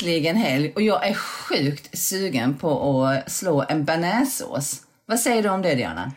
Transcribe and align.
Äntligen 0.00 0.36
helg 0.36 0.72
och 0.74 0.82
jag 0.82 1.08
är 1.08 1.14
sjukt 1.14 1.98
sugen 1.98 2.58
på 2.58 3.04
att 3.04 3.32
slå 3.32 3.64
en 3.68 3.84
bearnaisesås. 3.84 4.82
Vad 5.06 5.20
säger 5.20 5.42
du 5.42 5.48
om 5.48 5.62
det 5.62 5.74
Diana? 5.74 6.12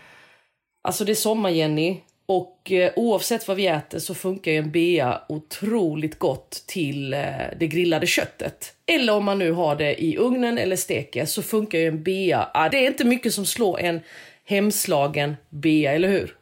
Alltså 0.83 1.05
det 1.05 1.11
är 1.11 1.15
sommar 1.15 1.49
Jenny 1.49 2.01
och 2.25 2.71
eh, 2.71 2.91
oavsett 2.95 3.47
vad 3.47 3.57
vi 3.57 3.67
äter 3.67 3.99
så 3.99 4.15
funkar 4.15 4.51
ju 4.51 4.57
en 4.57 4.71
bea 4.71 5.21
otroligt 5.29 6.19
gott 6.19 6.63
till 6.67 7.13
eh, 7.13 7.19
det 7.59 7.67
grillade 7.67 8.07
köttet. 8.07 8.73
Eller 8.85 9.13
om 9.13 9.25
man 9.25 9.39
nu 9.39 9.51
har 9.51 9.75
det 9.75 10.03
i 10.03 10.17
ugnen 10.17 10.57
eller 10.57 10.75
steker 10.75 11.25
så 11.25 11.41
funkar 11.41 11.79
ju 11.79 11.87
en 11.87 12.03
bea. 12.03 12.49
Ah, 12.53 12.69
det 12.69 12.77
är 12.77 12.87
inte 12.87 13.05
mycket 13.05 13.33
som 13.33 13.45
slår 13.45 13.79
en 13.79 14.01
hemslagen 14.45 15.35
bea, 15.49 15.91
eller 15.93 16.07
hur? 16.07 16.35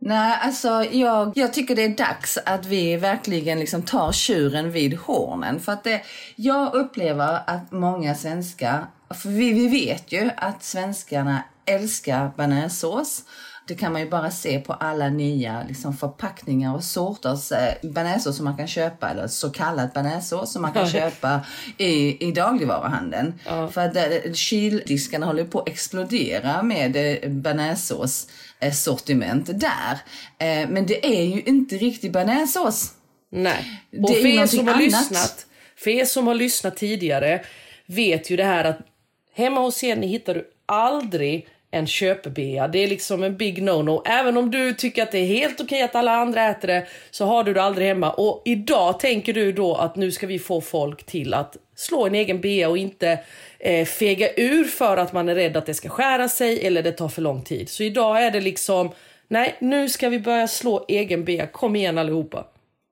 Nej, 0.00 0.38
alltså 0.42 0.84
jag, 0.84 1.32
jag 1.34 1.52
tycker 1.52 1.76
det 1.76 1.84
är 1.84 1.96
dags 1.96 2.38
att 2.46 2.66
vi 2.66 2.96
verkligen 2.96 3.60
liksom 3.60 3.82
tar 3.82 4.12
tjuren 4.12 4.72
vid 4.72 4.98
hornen. 4.98 5.60
För 5.60 5.72
att 5.72 5.84
det, 5.84 6.02
jag 6.36 6.74
upplever 6.74 7.40
att 7.46 7.72
många 7.72 8.14
svenskar, 8.14 8.86
för 9.10 9.28
vi, 9.28 9.52
vi 9.52 9.68
vet 9.68 10.12
ju 10.12 10.30
att 10.36 10.62
svenskarna 10.64 11.42
älskar 11.64 12.30
bearnaisesås. 12.36 13.24
Det 13.68 13.74
kan 13.74 13.92
man 13.92 14.00
ju 14.00 14.08
bara 14.10 14.30
se 14.30 14.58
på 14.60 14.72
alla 14.72 15.08
nya 15.08 15.64
liksom, 15.68 15.96
förpackningar 15.96 16.74
och 16.74 16.84
sorters 16.84 17.52
eh, 17.52 17.74
bearnaisesås 17.82 18.36
som 18.36 18.44
man 18.44 18.56
kan 18.56 18.66
köpa, 18.66 19.10
eller 19.10 19.26
så 19.26 19.50
kallad 19.50 19.90
bearnaisesås 19.94 20.52
som 20.52 20.62
man 20.62 20.72
kan 20.72 20.88
köpa 20.88 21.40
i, 21.78 22.26
i 22.28 22.32
dagligvaruhandeln. 22.32 23.34
För 23.44 23.78
att 23.80 23.96
eh, 23.96 24.32
kyldiskarna 24.32 25.26
håller 25.26 25.44
på 25.44 25.60
att 25.60 25.68
explodera 25.68 26.62
med 26.62 26.96
eh, 26.96 27.30
bearnaisesås 27.30 28.28
eh, 28.60 28.72
sortiment 28.72 29.46
där. 29.60 29.98
Eh, 30.38 30.68
men 30.68 30.86
det 30.86 31.06
är 31.06 31.24
ju 31.24 31.42
inte 31.42 31.76
riktig 31.76 32.12
bearnaisesås. 32.12 32.92
Nej. 33.30 33.82
Det 33.90 33.98
Och 33.98 34.10
är 34.10 34.14
för 34.20 34.28
er, 34.28 34.46
som 34.46 34.66
har 34.66 34.74
annat. 34.74 34.84
lyssnat, 34.84 35.46
för 35.76 35.90
er 35.90 36.04
som 36.04 36.26
har 36.26 36.34
lyssnat 36.34 36.76
tidigare 36.76 37.40
vet 37.86 38.30
ju 38.30 38.36
det 38.36 38.44
här 38.44 38.64
att 38.64 38.78
hemma 39.34 39.60
hos 39.60 39.82
Jenny 39.82 40.06
hittar 40.06 40.34
du 40.34 40.44
aldrig 40.66 41.48
en 41.70 41.86
köpebea. 41.86 42.68
Det 42.68 42.78
är 42.78 42.88
liksom 42.88 43.22
en 43.22 43.36
big 43.36 43.62
no-no. 43.62 44.02
Även 44.04 44.36
om 44.36 44.50
du 44.50 44.74
tycker 44.74 45.02
att 45.02 45.12
det 45.12 45.18
är 45.18 45.26
helt 45.26 45.60
okej 45.60 45.82
att 45.82 45.94
alla 45.94 46.12
andra 46.12 46.48
äter 46.48 46.68
det 46.68 46.86
så 47.10 47.24
har 47.24 47.44
du 47.44 47.54
det 47.54 47.62
aldrig 47.62 47.86
hemma. 47.88 48.10
Och 48.10 48.42
idag 48.44 49.00
tänker 49.00 49.32
du 49.32 49.52
då 49.52 49.74
att 49.74 49.96
nu 49.96 50.12
ska 50.12 50.26
vi 50.26 50.38
få 50.38 50.60
folk 50.60 51.06
till 51.06 51.34
att 51.34 51.56
slå 51.76 52.06
en 52.06 52.14
egen 52.14 52.40
bea 52.40 52.68
och 52.68 52.78
inte 52.78 53.18
eh, 53.58 53.86
fega 53.86 54.28
ur 54.36 54.64
för 54.64 54.96
att 54.96 55.12
man 55.12 55.28
är 55.28 55.34
rädd 55.34 55.56
att 55.56 55.66
det 55.66 55.74
ska 55.74 55.88
skära 55.88 56.28
sig 56.28 56.66
eller 56.66 56.82
det 56.82 56.92
tar 56.92 57.08
för 57.08 57.22
lång 57.22 57.42
tid. 57.42 57.68
Så 57.68 57.82
idag 57.82 58.22
är 58.22 58.30
det 58.30 58.40
liksom, 58.40 58.90
nej 59.28 59.56
nu 59.58 59.88
ska 59.88 60.08
vi 60.08 60.20
börja 60.20 60.48
slå 60.48 60.84
egen 60.88 61.24
bea. 61.24 61.46
Kom 61.46 61.76
igen 61.76 61.98
allihopa. 61.98 62.44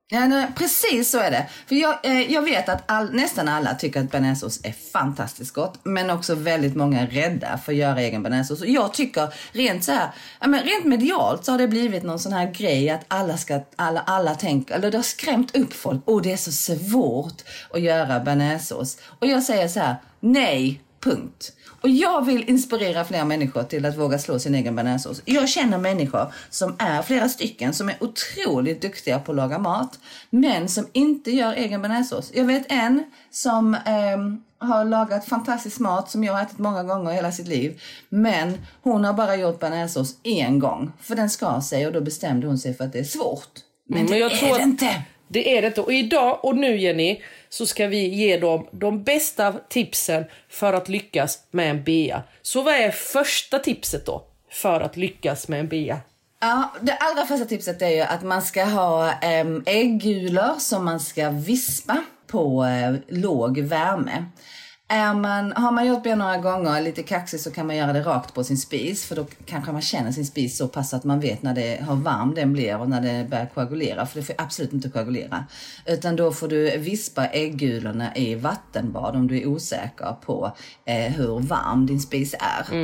Ja, 0.09 0.27
nej, 0.27 0.47
precis 0.55 1.11
så 1.11 1.19
är 1.19 1.31
det. 1.31 1.47
För 1.67 1.75
jag, 1.75 2.05
eh, 2.05 2.33
jag 2.33 2.41
vet 2.41 2.69
att 2.69 2.83
all, 2.85 3.13
nästan 3.13 3.47
alla 3.47 3.75
tycker 3.75 3.99
att 3.99 4.11
bearnaisesås 4.11 4.59
är 4.63 4.71
fantastiskt 4.71 5.53
gott. 5.53 5.79
Men 5.83 6.09
också 6.09 6.35
väldigt 6.35 6.75
många 6.75 7.01
är 7.01 7.07
rädda 7.07 7.57
för 7.57 7.71
att 7.71 7.77
göra 7.77 8.01
egen 8.01 8.23
bearnaisesås. 8.23 8.61
Och 8.61 8.67
jag 8.67 8.93
tycker 8.93 9.33
rent 9.51 9.83
så 9.83 9.91
här, 9.91 10.09
ja, 10.39 10.47
men 10.47 10.63
rent 10.63 10.85
medialt 10.85 11.45
så 11.45 11.51
har 11.51 11.57
det 11.57 11.67
blivit 11.67 12.03
någon 12.03 12.19
sån 12.19 12.33
här 12.33 12.51
grej 12.51 12.89
att 12.89 13.05
alla 13.07 13.37
ska, 13.37 13.61
alla, 13.75 13.99
alla 13.99 14.35
tänker, 14.35 14.75
eller 14.75 14.91
det 14.91 14.97
har 14.97 15.03
skrämt 15.03 15.55
upp 15.55 15.73
folk. 15.73 16.01
Och 16.05 16.21
det 16.21 16.31
är 16.31 16.37
så 16.37 16.51
svårt 16.51 17.43
att 17.73 17.81
göra 17.81 18.19
bearnaisesås. 18.19 18.97
Och 19.19 19.27
jag 19.27 19.43
säger 19.43 19.67
så 19.67 19.79
här, 19.79 19.95
nej, 20.19 20.81
punkt. 20.99 21.53
Och 21.81 21.89
jag 21.89 22.25
vill 22.25 22.49
inspirera 22.49 23.05
fler 23.05 23.25
människor 23.25 23.63
till 23.63 23.85
att 23.85 23.97
våga 23.97 24.19
slå 24.19 24.39
sin 24.39 24.55
egen 24.55 24.75
bearnaisesås. 24.75 25.21
Jag 25.25 25.49
känner 25.49 25.77
människor 25.77 26.33
som 26.49 26.75
är, 26.79 27.01
flera 27.01 27.29
stycken, 27.29 27.73
som 27.73 27.89
är 27.89 27.95
otroligt 27.99 28.81
duktiga 28.81 29.19
på 29.19 29.31
att 29.31 29.35
laga 29.35 29.59
mat. 29.59 29.99
Men 30.29 30.67
som 30.69 30.87
inte 30.93 31.31
gör 31.31 31.53
egen 31.53 31.81
bearnaisesås. 31.81 32.31
Jag 32.33 32.45
vet 32.45 32.71
en 32.71 33.03
som 33.31 33.77
ehm, 33.85 34.43
har 34.59 34.85
lagat 34.85 35.25
fantastisk 35.25 35.79
mat 35.79 36.11
som 36.11 36.23
jag 36.23 36.33
har 36.33 36.41
ätit 36.41 36.57
många 36.57 36.83
gånger 36.83 37.11
hela 37.11 37.31
sitt 37.31 37.47
liv. 37.47 37.81
Men 38.09 38.57
hon 38.81 39.05
har 39.05 39.13
bara 39.13 39.35
gjort 39.35 39.59
bearnaisesås 39.59 40.15
en 40.23 40.59
gång. 40.59 40.91
För 41.01 41.15
den 41.15 41.29
skar 41.29 41.61
sig 41.61 41.87
och 41.87 41.93
då 41.93 42.01
bestämde 42.01 42.47
hon 42.47 42.57
sig 42.57 42.73
för 42.73 42.83
att 42.83 42.93
det 42.93 42.99
är 42.99 43.03
svårt. 43.03 43.49
Men, 43.89 43.99
Mm, 43.99 44.11
det 44.11 44.17
jag 44.17 44.31
är 44.31 44.35
tror 44.35 44.57
det 44.57 44.63
inte. 44.63 45.01
Det 45.27 45.57
är 45.57 45.61
det 45.61 45.67
inte. 45.67 45.81
Och 45.81 45.93
idag 45.93 46.45
och 46.45 46.57
nu 46.57 46.77
Jenny 46.77 47.21
så 47.49 47.65
ska 47.65 47.87
vi 47.87 48.07
ge 48.07 48.37
dem 48.37 48.67
de 48.71 49.03
bästa 49.03 49.53
tipsen 49.69 50.25
för 50.49 50.73
att 50.73 50.89
lyckas 50.89 51.39
med 51.51 51.69
en 51.69 51.83
bea. 51.83 52.23
Så 52.41 52.61
vad 52.61 52.73
är 52.73 52.91
första 52.91 53.59
tipset 53.59 54.05
då 54.05 54.23
för 54.51 54.81
att 54.81 54.97
lyckas 54.97 55.47
med 55.47 55.59
en 55.59 55.67
bea? 55.67 55.99
Ja, 56.39 56.73
det 56.81 56.93
allra 56.93 57.25
första 57.25 57.45
tipset 57.45 57.81
är 57.81 57.89
ju 57.89 58.01
att 58.01 58.23
man 58.23 58.41
ska 58.41 58.63
ha 58.63 59.11
ehm, 59.11 59.63
äggulor 59.65 60.59
som 60.59 60.85
man 60.85 60.99
ska 60.99 61.29
vispa 61.29 62.03
på 62.27 62.65
eh, 62.65 62.95
låg 63.07 63.59
värme. 63.59 64.25
Är 64.89 65.13
man, 65.13 65.51
har 65.51 65.71
man 65.71 65.87
gjort 65.87 66.03
det 66.03 66.15
några 66.15 66.37
gånger 66.37 66.81
lite 66.81 67.03
kaxig 67.03 67.39
så 67.39 67.51
kan 67.51 67.67
man 67.67 67.75
göra 67.75 67.93
det 67.93 68.01
rakt 68.01 68.33
på 68.33 68.43
sin 68.43 68.57
spis 68.57 69.05
för 69.05 69.15
då 69.15 69.25
kanske 69.45 69.71
man 69.71 69.81
känner 69.81 70.11
sin 70.11 70.25
spis 70.25 70.57
så 70.57 70.67
pass 70.67 70.93
att 70.93 71.03
man 71.03 71.19
vet 71.19 71.43
när 71.43 71.53
det, 71.53 71.85
hur 71.89 71.95
varm 71.95 72.35
den 72.35 72.53
blir 72.53 72.77
och 72.77 72.89
när 72.89 73.01
det 73.01 73.29
börjar 73.29 73.45
koagulera. 73.45 74.05
För 74.05 74.19
det 74.19 74.25
får 74.25 74.35
absolut 74.37 74.73
inte 74.73 74.89
koagulera. 74.89 75.45
Utan 75.85 76.15
då 76.15 76.31
får 76.31 76.47
du 76.47 76.77
vispa 76.77 77.25
äggulorna 77.25 78.15
i 78.15 78.35
vattenbad 78.35 79.15
om 79.15 79.27
du 79.27 79.41
är 79.41 79.47
osäker 79.47 80.15
på 80.25 80.51
eh, 80.85 80.95
hur 80.95 81.39
varm 81.39 81.85
din 81.85 81.99
spis 81.99 82.35
är. 82.39 82.75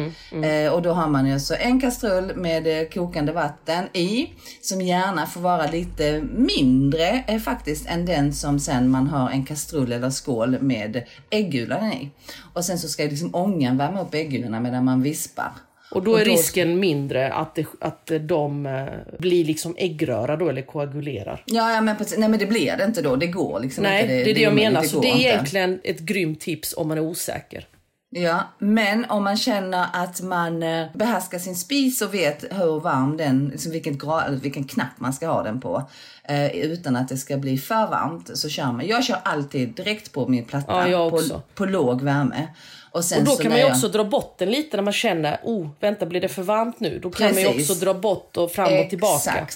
Eh, 0.46 0.74
och 0.74 0.82
då 0.82 0.92
har 0.92 1.08
man 1.08 1.28
ju 1.28 1.34
alltså 1.34 1.56
en 1.56 1.82
kastrull 1.82 2.36
med 2.36 2.82
eh, 2.82 2.88
kokande 2.88 3.32
vatten 3.32 3.86
i 3.94 4.30
som 4.62 4.82
gärna 4.82 5.26
får 5.26 5.42
vara 5.42 5.68
lite 5.68 6.24
mindre 6.34 7.24
eh, 7.28 7.40
faktiskt 7.40 7.86
än 7.88 8.06
den 8.06 8.34
som 8.34 8.60
sen 8.60 8.90
man 8.90 9.08
har 9.08 9.30
en 9.30 9.46
kastrull 9.46 9.92
eller 9.92 10.10
skål 10.10 10.62
med 10.62 11.04
äggulorna 11.30 11.93
i. 11.94 12.10
Och 12.54 12.66
sen 12.66 12.80
så 12.80 12.88
ska 12.88 13.04
liksom 13.04 13.36
ångan 13.36 13.78
värma 13.78 14.02
upp 14.02 14.14
äggulorna 14.14 14.60
medan 14.60 14.86
man 14.86 15.02
vispar. 15.02 15.52
Och 15.94 16.04
då 16.04 16.16
är 16.16 16.26
risken 16.26 16.80
mindre 16.80 17.34
att, 17.34 17.56
det, 17.56 17.66
att 17.80 18.12
de 18.22 18.66
eh, 18.66 19.18
blir 19.20 19.46
liksom 19.46 19.76
äggröra 19.78 20.36
då 20.36 20.50
eller 20.50 20.62
koagulerar. 20.62 21.44
Ja, 21.46 21.74
ja 21.74 21.82
men, 21.82 21.98
precis. 21.98 22.18
nej 22.18 22.30
men 22.30 22.40
det 22.40 22.46
blir 22.46 22.78
det 22.78 22.86
inte 22.86 23.02
då. 23.02 23.16
Det 23.16 23.28
går 23.28 23.60
liksom 23.60 23.84
Nej, 23.84 24.02
inte. 24.02 24.14
det, 24.14 24.32
är 24.32 24.36
det 24.36 24.42
jag 24.42 24.56
menar. 24.56 24.82
Så 24.82 24.96
går 24.96 25.02
det 25.02 25.08
är 25.08 25.12
inte. 25.12 25.28
egentligen 25.28 25.80
ett 25.84 26.00
grymt 26.00 26.40
tips 26.40 26.74
om 26.78 26.88
man 26.88 26.98
är 26.98 27.02
osäker. 27.02 27.68
Ja, 28.16 28.44
men 28.60 29.06
om 29.06 29.24
man 29.24 29.38
känner 29.38 29.86
att 29.94 30.22
man 30.22 30.64
eh, 30.64 30.88
behärskar 30.94 31.40
sin 31.40 31.56
spis 31.56 32.02
och 32.02 32.14
vet 32.14 32.44
hur 32.52 32.80
varm 32.80 33.18
den, 33.18 33.50
liksom 33.52 33.72
vilken, 33.72 33.98
grad, 33.98 34.40
vilken 34.42 34.64
knapp 34.64 35.00
man 35.00 35.14
ska 35.14 35.28
ha 35.28 35.44
den 35.44 35.62
på 35.62 35.84
eh, 36.24 36.56
utan 36.56 36.96
att 36.96 37.08
det 37.10 37.18
ska 37.18 37.38
bli 37.38 37.58
för 37.58 37.88
varmt 37.88 38.38
så 38.38 38.50
kör 38.50 38.66
man. 38.72 38.88
Jag 38.88 39.04
kör 39.04 39.18
alltid 39.24 39.76
direkt 39.76 40.12
på 40.12 40.28
min 40.28 40.46
platta 40.46 40.90
Ja, 40.90 41.10
på, 41.10 41.22
på 41.56 41.66
låg 41.66 42.02
värme. 42.02 42.48
Och, 42.92 43.06
sen 43.06 43.20
Och 43.20 43.26
då 43.26 43.36
kan 43.36 43.50
man 43.50 43.58
ju 43.58 43.64
jag- 43.64 43.72
också 43.72 43.88
dra 43.88 44.04
bort 44.04 44.36
den 44.38 44.52
lite 44.52 44.78
när 44.78 44.84
man 44.84 44.94
känner, 44.94 45.40
oh, 45.44 45.68
vänta 45.80 46.06
blir 46.06 46.22
det 46.22 46.28
för 46.30 46.44
varmt 46.44 46.80
nu? 46.80 47.00
Då 47.00 47.10
kan 47.10 47.28
man 47.34 47.42
ju 47.42 47.48
Precis. 47.48 47.70
också 47.70 47.86
dra 47.86 47.94
bort 47.94 48.38
och 48.38 48.52
fram 48.52 48.80
och 48.80 48.90
tillbaka. 48.90 49.48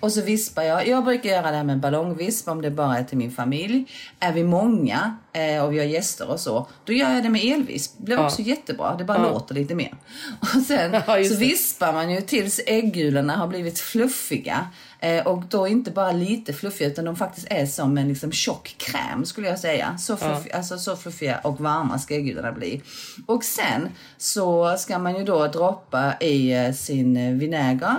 Och 0.00 0.12
så 0.12 0.22
vispar 0.22 0.62
jag. 0.62 0.88
Jag 0.88 1.04
brukar 1.04 1.30
göra 1.30 1.50
det 1.50 1.56
här 1.56 1.64
med 1.64 1.80
ballongvisp 1.80 2.48
om 2.48 2.62
det 2.62 2.70
bara 2.70 2.98
är 2.98 3.04
till 3.04 3.18
min 3.18 3.30
familj. 3.30 3.84
Är 4.20 4.32
vi 4.32 4.44
många 4.44 5.16
eh, 5.32 5.64
och 5.64 5.72
vi 5.72 5.78
har 5.78 5.86
gäster 5.86 6.30
och 6.30 6.40
så, 6.40 6.68
då 6.84 6.92
gör 6.92 7.12
jag 7.14 7.22
det 7.22 7.28
med 7.28 7.44
elvisp. 7.44 7.94
Det 7.96 8.04
blir 8.04 8.24
också 8.24 8.42
jättebra. 8.42 8.94
Det 8.98 9.04
bara 9.04 9.18
låter 9.32 9.54
lite 9.54 9.74
mer. 9.74 9.94
Och 10.40 10.62
sen 10.66 10.92
Ja, 11.06 11.24
så 11.24 11.36
vispar 11.36 11.92
man 11.92 12.10
ju 12.10 12.20
tills 12.20 12.60
äggulorna 12.66 13.36
har 13.36 13.46
blivit 13.46 13.78
fluffiga. 13.78 14.66
Eh, 15.00 15.26
och 15.26 15.44
då 15.48 15.68
inte 15.68 15.90
bara 15.90 16.12
lite 16.12 16.52
fluffiga 16.52 16.88
utan 16.88 17.04
de 17.04 17.16
faktiskt 17.16 17.46
är 17.50 17.66
som 17.66 17.98
en 17.98 18.08
liksom 18.08 18.32
tjock 18.32 18.74
kräm 18.78 19.24
skulle 19.24 19.48
jag 19.48 19.58
säga. 19.58 19.98
Så, 19.98 20.16
fluff, 20.16 20.46
alltså, 20.54 20.78
så 20.78 20.96
fluffiga 20.96 21.38
och 21.38 21.60
varma 21.60 21.98
ska 21.98 22.14
äggulorna 22.14 22.52
bli. 22.52 22.82
Och 23.26 23.44
sen 23.44 23.88
så 24.18 24.76
ska 24.78 24.98
man 24.98 25.16
ju 25.16 25.24
då 25.24 25.46
droppa 25.46 26.14
i 26.20 26.52
eh, 26.52 26.72
sin 26.72 27.16
eh, 27.16 27.34
vinäger 27.34 27.96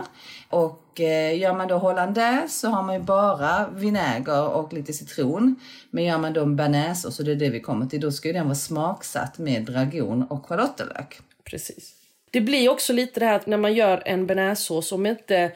och 0.49 0.88
Och 0.99 1.05
eh, 1.05 1.39
gör 1.39 1.53
man 1.53 1.67
då 1.67 1.77
hollandaise 1.77 2.59
så 2.59 2.67
har 2.69 2.83
man 2.83 2.95
ju 2.95 3.01
bara 3.01 3.69
vinäger 3.75 4.49
och 4.49 4.73
lite 4.73 4.93
citron. 4.93 5.55
Men 5.89 6.03
gör 6.03 6.17
man 6.17 6.33
då 6.33 6.41
en 6.41 6.55
bearnaisesås, 6.55 7.15
så 7.15 7.23
det 7.23 7.31
är 7.31 7.35
det 7.35 7.49
vi 7.49 7.59
kommer 7.59 7.85
till, 7.85 8.01
då 8.01 8.11
ska 8.11 8.27
ju 8.27 8.33
den 8.33 8.45
vara 8.45 8.55
smaksatt 8.55 9.37
med 9.37 9.65
dragon 9.65 10.23
och 10.23 10.45
schalottenlök. 10.45 11.19
Precis. 11.43 11.93
Det 12.31 12.41
blir 12.41 12.69
också 12.69 12.93
lite 12.93 13.19
det 13.19 13.25
här 13.25 13.35
att 13.35 13.47
när 13.47 13.57
man 13.57 13.73
gör 13.73 14.03
en 14.05 14.27
bearnaisesås, 14.27 14.91
om 14.91 15.05
inte 15.05 15.51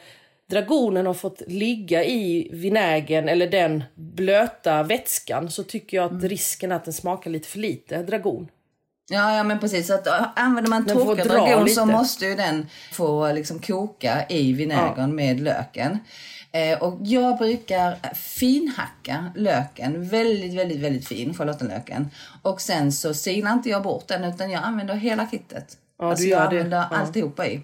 dragonen 0.50 1.06
har 1.06 1.14
fått 1.14 1.42
ligga 1.46 2.04
i 2.04 2.48
vinägen 2.52 3.28
eller 3.28 3.50
den 3.50 3.84
blöta 3.94 4.82
vätskan 4.82 5.50
så 5.50 5.62
tycker 5.62 5.96
jag 5.96 6.04
att 6.04 6.12
Mm. 6.12 6.28
risken 6.28 6.72
är 6.72 6.76
att 6.76 6.84
den 6.84 6.94
smakar 6.94 7.30
lite 7.30 7.48
för 7.48 7.58
lite 7.58 8.02
dragon. 8.02 8.48
Ja, 9.08 9.36
ja 9.36 9.42
men 9.42 9.58
precis. 9.58 9.86
Så 9.86 9.94
att, 9.94 10.08
använder 10.38 10.70
man 10.70 10.86
torkad 10.86 11.26
dra 11.26 11.34
dragon 11.34 11.68
så 11.68 11.86
måste 11.86 12.26
ju 12.26 12.34
den 12.34 12.66
få 12.92 13.32
liksom 13.32 13.58
koka 13.58 14.26
i 14.28 14.52
vinägern 14.52 15.14
med 15.14 15.40
löken. 15.40 15.98
Eh, 16.52 16.82
och 16.82 16.98
jag 17.02 17.38
brukar 17.38 18.14
finhacka 18.14 19.32
löken, 19.36 20.08
väldigt, 20.08 20.54
väldigt, 20.54 20.80
väldigt 20.80 21.08
fin, 21.08 21.34
schalottenlöken. 21.34 22.10
Och 22.42 22.60
sen 22.60 22.92
så 22.92 23.14
silar 23.14 23.52
inte 23.52 23.68
jag 23.68 23.82
bort 23.82 24.08
den 24.08 24.24
utan 24.24 24.50
jag 24.50 24.62
använder 24.62 24.94
hela 24.94 25.26
kittet. 25.26 25.76
Ja, 25.98 26.10
alltså 26.10 26.24
du 26.24 26.30
jag 26.30 26.40
gör 26.40 26.50
det. 26.50 26.56
använder 26.56 26.86
Ja. 26.90 26.96
alltihopa 26.96 27.46
i. 27.46 27.54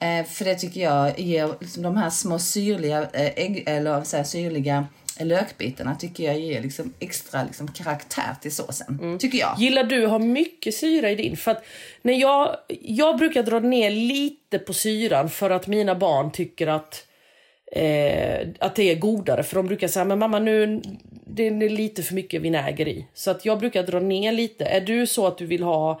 Eh, 0.00 0.26
för 0.26 0.44
det 0.44 0.54
tycker 0.54 0.80
jag 0.80 1.18
ger 1.20 1.54
liksom 1.60 1.82
de 1.82 1.96
här 1.96 2.10
små 2.10 2.38
syrliga, 2.38 3.02
eh, 3.02 3.32
ägg, 3.36 3.64
eller 3.66 4.02
säger, 4.02 4.20
jag, 4.20 4.28
syrliga 4.28 4.86
lökbitarna 5.20 5.94
tycker 5.94 6.24
jag 6.24 6.40
ger 6.40 6.62
liksom 6.62 6.92
extra 7.00 7.44
liksom 7.44 7.68
karaktär 7.68 8.36
till 8.42 8.54
såsen. 8.54 8.98
Mm. 9.02 9.18
Tycker 9.18 9.38
jag. 9.38 9.54
Gillar 9.58 9.84
du 9.84 10.04
att 10.04 10.10
ha 10.10 10.18
mycket 10.18 10.74
syra 10.74 11.10
i 11.10 11.14
din? 11.14 11.36
För 11.36 11.58
när 12.02 12.14
jag, 12.14 12.56
jag 12.80 13.18
brukar 13.18 13.42
dra 13.42 13.60
ner 13.60 13.90
lite 13.90 14.58
på 14.58 14.72
syran 14.72 15.30
för 15.30 15.50
att 15.50 15.66
mina 15.66 15.94
barn 15.94 16.30
tycker 16.32 16.66
att, 16.66 17.06
eh, 17.72 18.48
att 18.58 18.76
det 18.76 18.90
är 18.90 18.98
godare. 18.98 19.42
För 19.42 19.56
de 19.56 19.66
brukar 19.66 19.88
säga 19.88 20.04
men 20.04 20.18
mamma 20.18 20.38
nu 20.38 20.82
det 21.26 21.46
är 21.46 21.68
lite 21.68 22.02
för 22.02 22.14
mycket 22.14 22.42
vinäger 22.42 22.88
i. 22.88 23.06
Så 23.14 23.30
att 23.30 23.44
jag 23.44 23.58
brukar 23.58 23.82
dra 23.82 24.00
ner 24.00 24.32
lite. 24.32 24.64
Är 24.64 24.80
du 24.80 25.06
så 25.06 25.26
att 25.26 25.38
du 25.38 25.46
vill 25.46 25.62
ha 25.62 26.00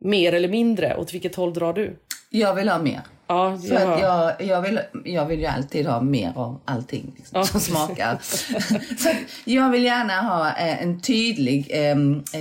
mer 0.00 0.32
eller 0.32 0.48
mindre? 0.48 0.96
Åt 0.96 1.14
vilket 1.14 1.34
håll 1.34 1.54
drar 1.54 1.72
du? 1.72 1.96
Jag 2.30 2.54
vill 2.54 2.68
ha 2.68 2.78
mer. 2.78 3.00
Ja, 3.32 3.58
För 3.68 3.74
att 3.74 4.00
jag, 4.00 4.42
jag, 4.48 4.62
vill, 4.62 4.80
jag 5.04 5.26
vill 5.26 5.40
ju 5.40 5.46
alltid 5.46 5.86
ha 5.86 6.00
mer 6.00 6.32
av 6.36 6.60
allting 6.64 7.12
liksom, 7.16 7.38
Ja. 7.38 7.44
som 7.44 7.60
smakar. 7.60 8.18
så 8.98 9.08
jag 9.44 9.70
vill 9.70 9.84
gärna 9.84 10.20
ha 10.20 10.48
eh, 10.48 10.82
en 10.82 11.00
tydlig 11.00 11.70
eh, 11.70 11.96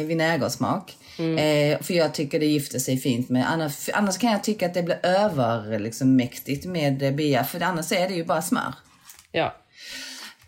vinägersmak. 0.05 0.97
Mm. 1.19 1.37
Eh, 1.37 1.81
för 1.81 1.93
jag 1.93 2.13
tycker 2.13 2.39
det 2.39 2.45
gifter 2.45 2.79
sig 2.79 2.97
fint 2.97 3.29
med. 3.29 3.51
Annars, 3.51 3.89
annars 3.93 4.17
kan 4.17 4.31
jag 4.31 4.43
tycka 4.43 4.65
att 4.65 4.73
det 4.73 4.83
blir 4.83 5.05
över 5.05 5.79
liksom, 5.79 6.15
mäktigt 6.15 6.65
med 6.65 7.03
eh, 7.03 7.11
bea. 7.11 7.43
För 7.43 7.61
annars 7.63 7.91
är 7.91 8.07
det 8.07 8.13
ju 8.13 8.23
bara 8.25 8.41
smör. 8.41 8.73
Ja. 9.31 9.55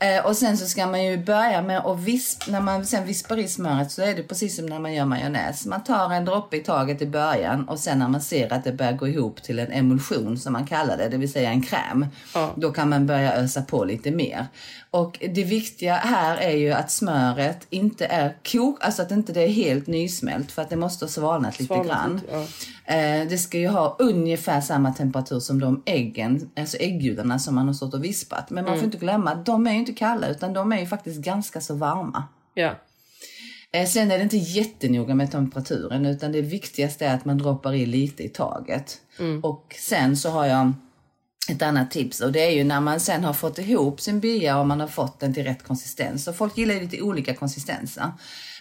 Eh, 0.04 0.26
och 0.26 0.36
sen 0.36 0.58
så 0.58 0.66
ska 0.66 0.88
man 0.88 1.06
ju 1.06 1.18
börja 1.18 1.62
med 1.62 1.80
att 1.86 2.00
visp, 2.00 2.48
när 2.48 2.62
man 2.62 2.86
sen 2.86 3.06
vispar 3.06 3.40
i 3.40 3.48
smöret 3.48 3.92
så 3.92 4.02
är 4.02 4.16
det 4.16 4.24
precis 4.24 4.56
som 4.56 4.66
när 4.66 4.80
man 4.80 4.94
gör 4.94 5.06
majonnäs. 5.06 5.66
Man 5.66 5.84
tar 5.84 6.14
en 6.14 6.26
droppe 6.26 6.58
i 6.58 6.60
taget 6.60 7.02
i 7.02 7.06
början 7.06 7.70
och 7.70 7.80
sen 7.80 8.00
när 8.00 8.08
man 8.08 8.22
ser 8.22 8.54
att 8.54 8.64
det 8.64 8.72
börjar 8.72 8.94
gå 8.94 9.08
ihop 9.08 9.44
till 9.44 9.60
en 9.60 9.72
emulsion 9.72 10.38
som 10.38 10.54
man 10.54 10.68
kallar 10.68 10.98
det, 10.98 11.10
det 11.10 11.18
vill 11.18 11.32
säga 11.32 11.50
en 11.50 11.62
kräm. 11.62 12.06
Då 12.56 12.72
kan 12.72 12.90
man 12.90 13.08
börja 13.08 13.34
ösa 13.34 13.62
på 13.62 13.86
lite 13.86 14.12
mer. 14.12 14.48
Och 14.94 15.20
det 15.34 15.44
viktiga 15.44 15.96
här 15.96 16.38
är 16.38 16.58
ju 16.58 16.72
att 16.72 16.92
smöret 16.92 17.68
inte 17.70 18.06
är 18.06 18.38
kok, 18.44 18.78
alltså 18.84 19.02
att 19.02 19.12
inte 19.12 19.34
det 19.34 19.42
är 19.42 19.48
helt 19.48 19.88
nysmält 19.88 20.52
för 20.52 20.62
att 20.62 20.70
det 20.70 20.76
måste 20.76 21.06
ha 21.06 21.10
svalnat 21.10 21.60
lite 21.60 21.74
Svalnat 21.74 21.88
grann. 21.88 22.16
lite, 22.16 22.48
ja. 22.86 22.96
Eh, 22.96 23.28
det 23.28 23.38
ska 23.38 23.58
ju 23.58 23.68
ha 23.68 23.96
ungefär 24.00 24.62
samma 24.62 24.94
temperatur 24.94 25.40
som 25.40 25.60
de 25.60 25.84
äggen, 25.86 26.52
alltså 26.56 26.78
äggularna 26.78 27.40
som 27.40 27.56
man 27.56 27.68
har 27.68 27.74
stått 27.74 27.94
och 27.94 28.04
vispat. 28.04 28.50
Men 28.50 28.66
man 28.66 28.76
får 28.76 28.86
inte 28.86 28.98
glömma 28.98 29.32
att 29.32 29.46
de 29.46 29.68
är 29.68 29.72
ju 29.72 29.80
inte 29.80 29.94
kalla 29.94 30.28
utan 30.28 30.54
de 30.54 30.72
är 30.72 30.80
ju 30.80 30.86
faktiskt 30.86 31.22
ganska 31.22 31.62
så 31.62 31.76
varma. 31.76 32.24
Ja. 32.54 32.76
Eh, 33.72 33.88
sen 33.88 34.12
är 34.12 34.18
det 34.18 34.24
inte 34.24 34.38
jättenoga 34.38 35.16
med 35.16 35.32
temperaturen 35.32 36.06
utan 36.06 36.32
det 36.32 36.42
viktigaste 36.42 37.06
är 37.06 37.16
att 37.16 37.26
man 37.26 37.38
droppar 37.38 37.74
i 37.74 37.86
lite 37.86 38.24
i 38.24 38.30
taget. 38.30 38.98
Och 39.42 39.76
sen 39.80 40.18
så 40.18 40.30
har 40.30 40.46
jag 40.46 40.74
ett 41.50 41.62
annat 41.62 41.92
tips 41.92 42.22
och 42.22 42.32
det 42.32 42.46
är 42.46 42.52
ju 42.52 42.64
när 42.64 42.82
man 42.82 43.00
sen 43.00 43.24
har 43.24 43.34
fått 43.34 43.60
ihop 43.60 44.02
sin 44.02 44.20
bya 44.20 44.60
och 44.60 44.68
man 44.68 44.80
har 44.80 44.88
fått 44.88 45.20
den 45.20 45.34
till 45.34 45.44
rätt 45.44 45.64
konsistens. 45.64 46.28
Och 46.28 46.36
folk 46.36 46.58
gillar 46.58 46.74
ju 46.74 46.82
lite 46.82 47.02
olika 47.02 47.36
konsistenser. 47.36 48.12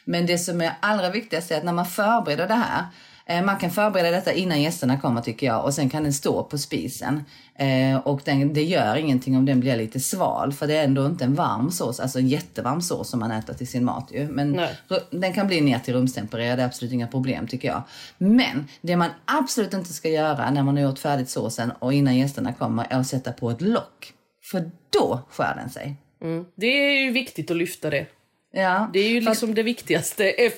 Men 0.05 0.27
det 0.27 0.39
som 0.39 0.61
är 0.61 0.73
allra 0.81 1.11
viktigast 1.11 1.51
är 1.51 1.59
att 1.59 1.65
när 1.65 1.73
man 1.73 1.87
förbereder 1.87 2.49
det 2.49 2.55
här 2.55 2.87
eh, 3.27 3.45
man 3.45 3.57
kan 3.57 3.71
förbereda 3.71 4.11
detta 4.11 4.33
innan 4.33 4.63
gästerna 4.63 5.01
kommer 5.01 5.21
tycker 5.21 5.47
jag 5.47 5.65
och 5.65 5.75
sen 5.75 5.91
kan 5.91 6.03
den 6.03 6.13
stå 6.13 6.43
på 6.43 6.59
spisen. 6.59 7.25
Eh, 7.55 7.97
och 7.97 8.21
den, 8.25 8.55
det 8.55 8.63
gör 8.63 8.97
ingenting 8.97 9.37
om 9.37 9.45
den 9.45 9.61
blir 9.61 9.77
lite 9.77 10.01
sval 10.01 10.53
för 10.53 10.67
det 10.67 10.77
är 10.77 10.85
ändå 10.85 11.07
inte 11.07 11.25
en 11.25 11.35
varm 11.35 11.71
sås, 11.71 12.01
alltså 12.01 12.19
en 12.19 12.29
jättevarm 12.29 12.83
sås 12.83 13.09
som 13.09 13.21
man 13.21 13.31
äter 13.31 13.55
till 13.55 13.69
sin 13.69 13.85
mat 13.85 14.09
ju. 14.13 14.29
Men 14.29 14.53
Nej. 14.53 14.77
Den 15.11 15.33
kan 15.33 15.47
bli 15.47 15.61
ner 15.61 15.79
till 15.79 15.95
rumstempererad, 15.95 16.59
det 16.59 16.63
är 16.63 16.67
absolut 16.67 16.93
inga 16.93 17.07
problem 17.07 17.47
tycker 17.47 17.69
jag. 17.69 17.83
Men 18.19 18.69
det 18.81 18.97
man 18.97 19.11
absolut 19.25 19.75
inte 19.75 19.93
ska 19.93 20.09
göra 20.09 20.51
när 20.51 20.63
man 20.63 20.77
har 20.77 20.85
gjort 20.85 20.99
färdigt 20.99 21.31
såsen 21.31 21.73
och 21.79 21.93
innan 21.93 22.17
gästerna 22.17 22.53
kommer 22.53 22.87
är 22.91 22.99
att 22.99 23.07
sätta 23.07 23.33
på 23.33 23.51
ett 23.51 23.61
lock. 23.61 24.13
För 24.43 24.71
då 24.91 25.21
skär 25.31 25.55
den 25.57 25.71
sig. 25.71 25.97
Mm. 26.23 26.45
Det 26.55 26.67
är 26.67 27.05
ju 27.05 27.11
viktigt 27.11 27.51
att 27.51 27.57
lyfta 27.57 27.91
det. 27.91 28.07
Ja, 28.53 28.91
Det 28.93 29.01
är 29.01 29.09
ju 29.09 29.21
liksom 29.21 29.55
det 29.55 29.63
viktigaste. 29.63 30.29
Eh, 30.31 30.53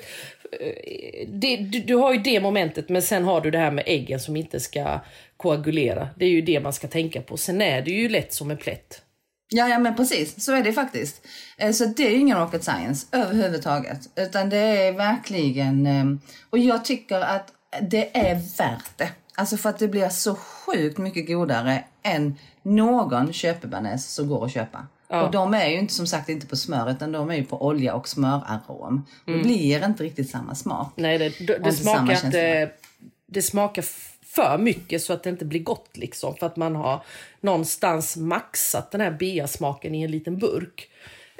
Det, 1.29 1.56
du, 1.56 1.79
du 1.81 1.94
har 1.94 2.12
ju 2.12 2.19
det 2.19 2.41
momentet, 2.41 2.88
men 2.88 3.02
sen 3.02 3.25
har 3.25 3.41
du 3.41 3.50
det 3.50 3.58
här 3.58 3.70
med 3.70 3.85
äggen 3.87 4.20
som 4.20 4.37
inte 4.37 4.61
ska 4.61 5.00
koagulera. 5.37 6.08
Det 6.17 6.25
är 6.25 6.31
ju 6.31 6.41
det 6.43 6.61
man 6.61 6.73
ska 6.73 6.88
tänka 6.88 7.20
på. 7.23 7.37
Sen 7.37 7.62
är 7.62 7.82
det 7.82 7.91
ju 7.91 8.08
lätt 8.08 8.32
som 8.35 8.50
en 8.50 8.56
plätt. 8.56 9.02
Ja, 9.49 9.69
ja 9.69 9.79
men 9.79 9.96
precis. 9.96 10.44
Så 10.44 10.52
är 10.52 10.62
det 10.62 10.73
faktiskt. 10.73 11.26
Eh, 11.58 11.70
Så 11.73 11.85
det 11.85 12.06
är 12.06 12.11
ju 12.11 12.17
ingen 12.19 12.38
rocket 12.38 12.64
science 12.64 13.06
överhuvudtaget. 13.12 13.99
Utan 14.17 14.49
det 14.50 14.56
är 14.58 14.93
verkligen... 14.93 15.87
eh, 15.87 16.05
Och 16.50 16.58
jag 16.58 16.85
tycker 16.85 17.20
att 17.20 17.52
det 17.82 18.17
är 18.19 18.35
värt 18.58 18.99
det. 18.99 19.08
Alltså 19.37 19.56
för 19.56 19.70
att 19.70 19.79
det 19.79 19.88
blir 19.88 20.08
så 20.08 20.35
sjukt 20.35 20.99
mycket 20.99 21.26
godare 21.26 21.85
än 22.02 22.38
någon 22.62 23.32
köpebearnaise 23.32 24.08
som 24.08 24.29
går 24.29 24.44
att 24.44 24.52
köpa. 24.52 24.87
Och 25.09 25.31
de 25.31 25.55
är 25.55 25.69
ju 25.69 25.79
inte 25.79 25.95
som 25.95 26.06
sagt 26.06 26.29
inte 26.29 26.47
på 26.47 26.56
smör 26.56 26.91
utan 26.91 27.12
de 27.12 27.31
är 27.31 27.35
ju 27.35 27.45
på 27.45 27.67
olja 27.67 27.95
och 27.95 28.09
smörarom. 28.09 29.06
Det 29.25 29.39
blir 29.39 29.85
inte 29.85 30.05
riktigt 30.05 30.31
samma 30.31 30.55
smak. 30.55 30.93
Nej, 30.97 31.19
det, 31.19 31.47
det, 31.47 31.59
det 31.59 31.73
smakar 31.73 32.27
inte... 32.27 32.71
Det 33.27 33.43
smakar 33.43 33.85
för 34.35 34.59
mycket 34.59 35.03
så 35.03 35.12
att 35.12 35.23
det 35.23 35.31
inte 35.31 35.45
blir 35.45 35.61
gott 35.61 35.97
liksom. 35.97 36.37
För 36.37 36.47
att 36.47 36.56
man 36.56 36.77
har 36.77 37.03
någonstans 37.41 38.17
maxat 38.17 38.91
den 38.91 39.01
här 39.01 39.11
beasmaken 39.11 39.95
i 39.95 40.03
en 40.03 40.11
liten 40.11 40.39
burk. 40.39 40.89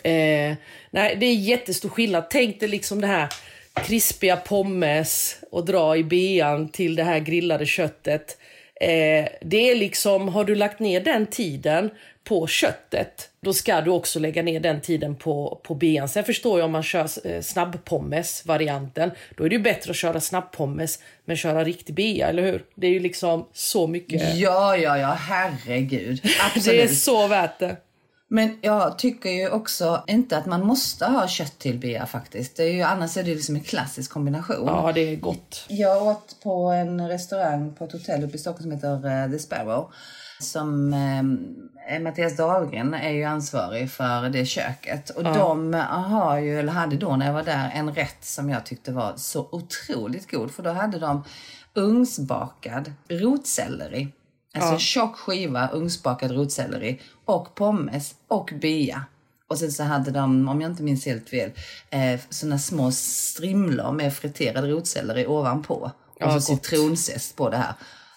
Eh, 0.05 0.55
nej, 0.91 1.17
det 1.17 1.27
är 1.27 1.35
jättestor 1.35 1.89
skillnad. 1.89 2.31
Tänk 2.31 2.61
dig 2.61 2.69
liksom 2.69 3.01
det 3.01 3.07
här 3.07 3.29
krispiga 3.75 4.37
pommes 4.37 5.39
och 5.51 5.65
dra 5.65 5.97
i 5.97 6.05
bean 6.05 6.69
till 6.69 6.95
det 6.95 7.05
här 7.05 7.19
grillade 7.19 7.67
köttet. 7.67 8.39
Eh, 8.81 9.29
det 9.41 9.71
är 9.71 9.75
liksom, 9.75 10.29
har 10.29 10.45
du 10.45 10.55
lagt 10.55 10.81
ner 10.81 11.01
den 11.01 11.27
tiden 11.27 11.91
på 12.25 12.47
köttet, 12.47 13.31
då 13.41 13.53
ska 13.53 13.81
du 13.81 13.91
också 13.91 14.19
lägga 14.19 14.43
ner 14.43 14.61
den 14.61 14.81
tiden 14.81 15.17
på, 15.17 15.61
på 15.63 15.75
bean. 15.75 16.09
Sen 16.09 16.25
förstår 16.25 16.59
jag 16.59 16.67
om 16.67 16.73
man 16.73 16.83
kör 16.83 17.09
eh, 17.25 17.41
snabbpommes-varianten. 17.41 19.11
Då 19.37 19.45
är 19.45 19.49
det 19.49 19.57
ju 19.57 19.63
bättre 19.63 19.91
att 19.91 19.97
köra 19.97 20.21
snabbpommes 20.21 20.99
men 21.25 21.37
köra 21.37 21.65
riktig 21.65 21.95
bea, 21.95 22.29
eller 22.29 22.43
hur? 22.43 22.65
Det 22.75 22.87
är 22.87 22.91
ju 22.91 23.01
liksom 23.01 23.47
så 23.53 23.87
mycket. 23.87 24.37
Ja, 24.37 24.77
ja, 24.77 24.99
ja, 24.99 25.13
herregud. 25.13 26.21
Absolut. 26.41 26.65
Det 26.65 26.83
är 26.83 26.89
så 26.89 27.27
värt 27.27 27.59
det. 27.59 27.77
Men 28.29 28.59
jag 28.61 28.99
tycker 28.99 29.31
ju 29.31 29.49
också 29.49 30.05
inte 30.07 30.39
att 30.39 30.47
man 30.47 30.67
måste 30.67 31.07
ha 31.07 31.29
kött 31.29 31.59
till 31.59 31.79
bea 31.79 32.07
faktiskt. 32.07 32.57
Det 32.57 32.63
är 32.63 32.73
ju, 32.73 32.83
annars 32.83 33.17
är 33.17 33.23
det 33.23 33.35
liksom 33.35 33.55
en 33.55 33.65
klassisk 33.65 34.11
kombination. 34.11 34.67
Ja, 34.67 34.93
det 34.95 35.01
är 35.01 35.17
gott. 35.17 35.65
Jag 35.69 36.03
åt 36.03 36.37
på 36.43 36.65
en 36.65 37.09
restaurang 37.09 37.75
på 37.75 37.85
ett 37.85 37.93
hotell 37.93 38.25
uppe 38.25 38.37
i 38.37 38.39
Stockholm 38.39 38.63
som 38.63 38.73
heter 38.73 39.25
eh, 39.25 39.31
The 39.31 39.39
Sparrow. 39.39 39.93
Som 40.41 40.93
eh, 40.93 42.01
Mattias 42.01 42.37
Dahlgren 42.37 42.95
är 42.95 43.11
ju 43.11 43.25
ansvarig 43.25 43.91
för 43.91 44.29
det 44.29 44.45
köket. 44.47 45.11
Och 45.11 45.25
de 45.25 45.75
har 45.89 46.39
ju, 46.39 46.59
eller 46.59 46.73
hade 46.73 46.97
då 46.97 47.17
när 47.17 47.27
jag 47.27 47.33
var 47.33 47.43
där, 47.43 47.71
en 47.75 47.95
rätt 47.95 48.25
som 48.25 48.51
jag 48.51 48.67
tyckte 48.67 48.93
var 48.93 49.13
så 49.17 49.49
otroligt 49.53 50.31
god. 50.31 50.51
För 50.51 50.63
då 50.63 50.71
hade 50.71 50.99
de 50.99 51.25
ugnsbakad 51.75 52.93
rotselleri. 53.09 54.09
Alltså 54.55 54.73
en 54.73 54.79
tjock 54.79 55.17
skiva 55.17 55.69
ugnsbakad 55.69 56.31
rotselleri 56.31 57.01
och 57.25 57.55
pommes 57.55 58.15
och 58.29 58.53
bea. 58.61 59.05
Och 59.49 59.59
sen 59.59 59.73
så 59.73 59.83
hade 59.83 60.11
de, 60.11 60.49
om 60.49 60.61
jag 60.61 60.71
inte 60.71 60.83
minns 60.83 61.07
helt 61.07 61.29
fel, 61.29 61.51
eh, 61.91 62.21
såna 62.31 62.59
små 62.59 62.93
strimlor 62.93 63.93
med 63.93 64.15
friterad 64.15 64.65
rotselleri 64.65 65.27
ovanpå. 65.27 65.75
Och 65.75 66.17
Ja, 66.19 66.41
så 66.41 66.53
gott. 66.53 66.65
citronzest 66.65 67.37
på 67.37 67.51
det 67.51 67.57
här. 67.57 67.75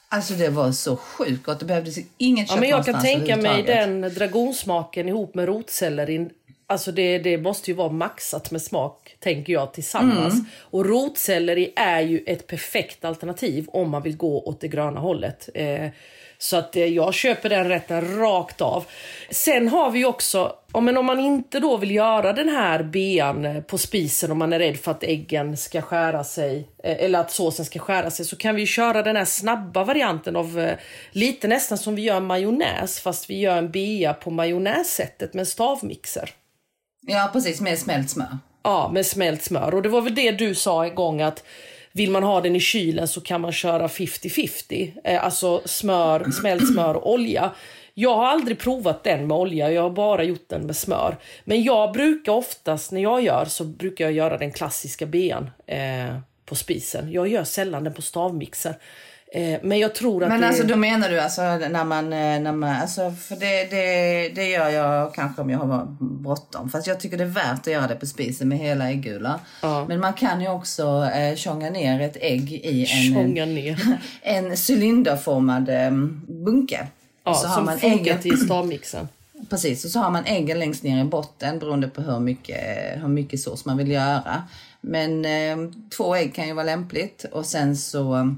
Alltså 0.09 0.33
det 0.33 0.49
var 0.49 0.71
så 0.71 0.95
sjukt 0.95 1.45
gott. 1.45 1.59
Det 1.59 1.65
behövdes 1.65 1.97
inget 2.17 2.47
kött 2.47 2.55
Ja, 2.55 2.59
men 2.59 2.69
jag 2.69 2.85
kan 2.85 3.01
tänka 3.01 3.37
mig 3.37 3.63
den 3.63 4.01
dragonsmaken 4.01 5.07
ihop 5.07 5.35
med 5.35 5.45
rotsellerin 5.45 6.29
Alltså 6.69 6.91
det, 6.91 7.19
det 7.19 7.37
måste 7.37 7.71
ju 7.71 7.77
vara 7.77 7.91
maxat 7.91 8.51
med 8.51 8.61
smak, 8.61 9.15
tänker 9.19 9.53
jag, 9.53 9.73
tillsammans. 9.73 10.33
Mm. 10.33 10.45
Och 10.61 10.85
rotselleri 10.85 11.73
är 11.75 12.01
ju 12.01 12.23
ett 12.25 12.47
perfekt 12.47 13.05
alternativ 13.05 13.67
om 13.67 13.89
man 13.89 14.01
vill 14.01 14.17
gå 14.17 14.41
åt 14.41 14.61
det 14.61 14.67
gröna 14.67 14.99
hållet. 14.99 15.49
Eh, 15.53 15.87
så 16.39 16.57
att 16.57 16.75
eh, 16.75 16.85
jag 16.85 17.13
köper 17.13 17.49
den 17.49 17.67
rätten 17.67 18.17
rakt 18.17 18.61
av. 18.61 18.85
Sen 19.31 19.67
har 19.67 19.91
vi 19.91 20.05
också, 20.05 20.55
men 20.81 20.97
om 20.97 21.05
man 21.05 21.19
inte 21.19 21.59
då 21.59 21.77
vill 21.77 21.91
göra 21.91 22.33
den 22.33 22.49
här 22.49 22.83
bean 22.83 23.45
eh, 23.45 23.61
på 23.61 23.77
spisen 23.77 24.31
om 24.31 24.37
man 24.37 24.53
är 24.53 24.59
rädd 24.59 24.77
för 24.77 24.91
att 24.91 25.03
äggen 25.03 25.57
ska 25.57 25.81
skära 25.81 26.23
sig, 26.23 26.69
eh, 26.83 26.97
eller 27.05 27.19
att 27.19 27.31
såsen 27.31 27.65
ska 27.65 27.79
skära 27.79 28.11
sig, 28.11 28.25
så 28.25 28.35
kan 28.35 28.55
vi 28.55 28.65
köra 28.65 29.03
den 29.03 29.15
här 29.15 29.25
snabba 29.25 29.83
varianten 29.83 30.35
av 30.35 30.71
lite 31.11 31.47
nästan 31.47 31.77
som 31.77 31.95
vi 31.95 32.01
gör 32.01 32.19
majonnäs, 32.19 32.99
fast 32.99 33.29
vi 33.29 33.39
gör 33.39 33.57
en 33.57 33.71
bea 33.71 34.13
på 34.13 34.31
majonnässättet 34.31 35.33
med 35.33 35.39
en 35.39 35.45
stavmixer. 35.45 36.29
Ja, 37.01 37.29
precis. 37.33 37.61
Med 37.61 37.79
smält 37.79 38.09
smör. 38.09 38.37
Ja, 38.63 38.89
med 38.93 39.05
smält 39.05 39.43
smör. 39.43 39.73
Och 39.75 39.81
det 39.81 39.89
var 39.89 40.01
väl 40.01 40.15
det 40.15 40.31
du 40.31 40.55
sa 40.55 40.85
en 40.85 40.95
gång 40.95 41.21
att 41.21 41.43
vill 41.97 42.11
man 42.11 42.23
ha 42.23 42.41
den 42.41 42.55
i 42.55 42.59
kylen 42.59 43.07
så 43.07 43.21
kan 43.21 43.41
man 43.41 43.51
köra 43.51 43.87
50-50. 43.87 44.91
Eh, 45.03 45.23
alltså 45.23 45.61
smör, 45.65 46.31
smält 46.31 46.67
smör 46.67 46.93
och 46.93 47.11
olja. 47.11 47.51
Jag 47.93 48.15
har 48.15 48.25
aldrig 48.25 48.59
provat 48.59 49.03
den 49.03 49.27
med 49.27 49.37
olja, 49.37 49.71
jag 49.71 49.81
har 49.81 49.89
bara 49.89 50.23
gjort 50.23 50.49
den 50.49 50.65
med 50.65 50.75
smör. 50.75 51.17
Men 51.43 51.63
jag 51.63 51.93
brukar 51.93 52.31
oftast 52.31 52.91
när 52.91 53.01
jag 53.01 53.21
gör 53.21 53.45
så 53.45 53.63
brukar 53.63 54.05
jag 54.05 54.13
göra 54.13 54.37
den 54.37 54.51
klassiska 54.51 55.05
bean 55.05 55.49
eh, 55.67 56.17
på 56.45 56.55
spisen. 56.55 57.11
Jag 57.11 57.27
gör 57.27 57.43
sällan 57.43 57.83
den 57.83 57.93
på 57.93 58.01
stavmixer. 58.01 58.75
Eh, 59.31 59.59
men 59.63 59.79
jag 59.79 59.95
tror 59.95 60.23
att 60.23 60.29
Men 60.29 60.41
det... 60.41 60.47
alltså 60.47 60.63
då 60.63 60.75
menar 60.75 61.09
du 61.09 61.19
alltså 61.19 61.41
när 61.41 61.83
man, 61.83 62.13
eh, 62.13 62.39
när 62.39 62.51
man 62.51 62.81
alltså 62.81 63.11
för 63.11 63.35
det, 63.35 63.69
det, 63.69 64.29
det 64.35 64.49
gör 64.49 64.69
jag 64.69 65.13
kanske 65.13 65.41
om 65.41 65.49
jag 65.49 65.59
har 65.59 65.87
bråttom. 65.99 66.69
Fast 66.69 66.87
jag 66.87 66.99
tycker 66.99 67.17
det 67.17 67.23
är 67.23 67.27
värt 67.27 67.59
att 67.59 67.73
göra 67.73 67.87
det 67.87 67.95
på 67.95 68.05
spisen 68.05 68.47
med 68.47 68.57
hela 68.57 68.89
äggula. 68.91 69.39
Men 69.87 69.99
man 69.99 70.13
kan 70.13 70.41
ju 70.41 70.49
också 70.49 71.09
eh, 71.15 71.35
tjonga 71.35 71.69
ner 71.69 72.01
ett 72.01 72.17
ägg 72.21 72.51
i 72.51 72.87
en, 73.15 73.55
ner. 73.55 73.99
en 74.21 74.55
cylinderformad 74.69 75.69
eh, 75.69 75.91
bunke. 76.27 76.87
Ja, 77.23 77.33
så 77.33 77.47
har 77.47 77.61
man 77.61 77.79
till 78.21 78.45
stavmixen. 78.45 79.07
precis, 79.49 79.85
och 79.85 79.91
så 79.91 79.99
har 79.99 80.11
man 80.11 80.25
äggen 80.25 80.59
längst 80.59 80.83
ner 80.83 81.01
i 81.01 81.03
botten 81.03 81.59
beroende 81.59 81.87
på 81.87 82.01
hur 82.01 82.19
mycket, 82.19 82.57
hur 83.01 83.07
mycket 83.07 83.39
sås 83.39 83.65
man 83.65 83.77
vill 83.77 83.91
göra. 83.91 84.43
Men 84.81 85.25
eh, 85.25 85.71
två 85.97 86.15
ägg 86.15 86.35
kan 86.35 86.47
ju 86.47 86.53
vara 86.53 86.65
lämpligt 86.65 87.25
och 87.31 87.45
sen 87.45 87.77
så 87.77 88.35